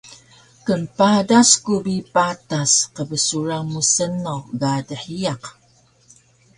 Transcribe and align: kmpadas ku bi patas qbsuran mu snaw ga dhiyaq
kmpadas 0.65 1.49
ku 1.65 1.73
bi 1.83 1.97
patas 2.13 2.71
qbsuran 2.95 3.63
mu 3.71 3.81
snaw 3.93 4.41
ga 4.59 4.73
dhiyaq 4.87 5.43